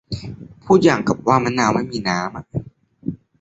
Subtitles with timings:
[0.63, 0.99] พูดอย่าง
[1.45, 2.55] มะนาวไม่มีน้ำ